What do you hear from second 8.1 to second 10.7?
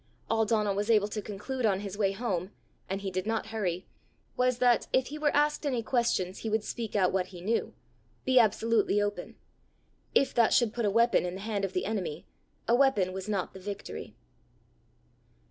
be absolutely open. If that